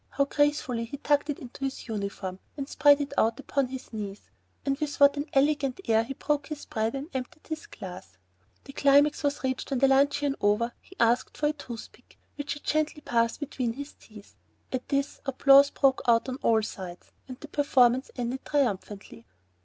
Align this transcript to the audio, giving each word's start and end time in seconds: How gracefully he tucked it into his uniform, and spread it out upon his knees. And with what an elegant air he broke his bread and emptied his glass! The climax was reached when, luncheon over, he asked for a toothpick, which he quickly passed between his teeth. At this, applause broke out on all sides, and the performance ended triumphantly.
How 0.09 0.25
gracefully 0.25 0.85
he 0.85 0.97
tucked 0.97 1.29
it 1.29 1.37
into 1.37 1.63
his 1.63 1.87
uniform, 1.87 2.39
and 2.57 2.67
spread 2.67 2.99
it 3.01 3.13
out 3.19 3.39
upon 3.39 3.67
his 3.67 3.93
knees. 3.93 4.31
And 4.65 4.75
with 4.79 4.99
what 4.99 5.15
an 5.15 5.27
elegant 5.31 5.79
air 5.85 6.03
he 6.03 6.15
broke 6.15 6.47
his 6.47 6.65
bread 6.65 6.95
and 6.95 7.07
emptied 7.13 7.45
his 7.49 7.67
glass! 7.67 8.17
The 8.63 8.73
climax 8.73 9.21
was 9.21 9.43
reached 9.43 9.69
when, 9.69 9.79
luncheon 9.87 10.37
over, 10.41 10.73
he 10.81 10.95
asked 10.99 11.37
for 11.37 11.49
a 11.49 11.53
toothpick, 11.53 12.17
which 12.35 12.53
he 12.53 12.59
quickly 12.61 13.01
passed 13.01 13.39
between 13.39 13.73
his 13.73 13.93
teeth. 13.93 14.35
At 14.71 14.89
this, 14.89 15.21
applause 15.27 15.69
broke 15.69 16.01
out 16.07 16.27
on 16.27 16.37
all 16.41 16.63
sides, 16.63 17.11
and 17.27 17.39
the 17.39 17.47
performance 17.47 18.09
ended 18.15 18.43
triumphantly. 18.43 19.27